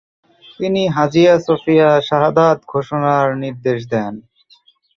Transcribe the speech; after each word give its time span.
তিনি 0.59 0.81
Hagia 0.95 1.33
Sophia 1.39 1.89
শাহাদাহ 2.07 2.51
ঘোষণার 2.71 3.27
নির্দেশ 3.43 3.79
দেন। 3.93 4.13